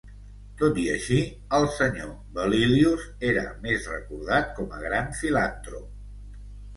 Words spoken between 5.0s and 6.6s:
filantrop.